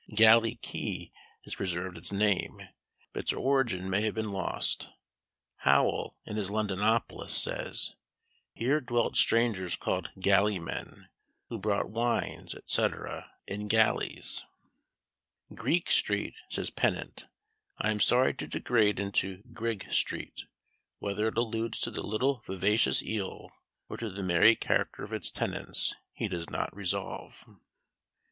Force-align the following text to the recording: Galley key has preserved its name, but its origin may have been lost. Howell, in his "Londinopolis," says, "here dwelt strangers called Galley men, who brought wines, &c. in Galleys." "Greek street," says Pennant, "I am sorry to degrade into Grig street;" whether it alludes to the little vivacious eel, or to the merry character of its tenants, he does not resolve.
Galley 0.15 0.55
key 0.55 1.13
has 1.43 1.53
preserved 1.53 1.95
its 1.95 2.11
name, 2.11 2.59
but 3.13 3.21
its 3.21 3.33
origin 3.33 3.87
may 3.87 4.01
have 4.01 4.15
been 4.15 4.31
lost. 4.31 4.89
Howell, 5.57 6.17
in 6.25 6.37
his 6.37 6.49
"Londinopolis," 6.49 7.29
says, 7.29 7.93
"here 8.51 8.81
dwelt 8.81 9.15
strangers 9.15 9.75
called 9.75 10.09
Galley 10.19 10.57
men, 10.57 11.09
who 11.49 11.59
brought 11.59 11.91
wines, 11.91 12.55
&c. 12.65 12.85
in 13.45 13.67
Galleys." 13.67 14.43
"Greek 15.53 15.91
street," 15.91 16.33
says 16.49 16.71
Pennant, 16.71 17.25
"I 17.77 17.91
am 17.91 17.99
sorry 17.99 18.33
to 18.33 18.47
degrade 18.47 18.99
into 18.99 19.43
Grig 19.53 19.85
street;" 19.93 20.45
whether 20.97 21.27
it 21.27 21.37
alludes 21.37 21.77
to 21.81 21.91
the 21.91 22.01
little 22.01 22.41
vivacious 22.47 23.03
eel, 23.03 23.51
or 23.87 23.97
to 23.97 24.09
the 24.09 24.23
merry 24.23 24.55
character 24.55 25.03
of 25.03 25.13
its 25.13 25.29
tenants, 25.29 25.93
he 26.11 26.27
does 26.27 26.49
not 26.49 26.75
resolve. 26.75 27.45